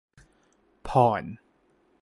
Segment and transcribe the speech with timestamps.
[0.81, 1.21] พร